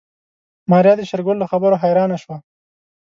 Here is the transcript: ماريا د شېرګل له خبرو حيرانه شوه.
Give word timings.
ماريا 0.71 0.93
د 0.97 1.01
شېرګل 1.09 1.37
له 1.39 1.47
خبرو 1.51 1.81
حيرانه 1.83 2.17
شوه. 2.23 2.37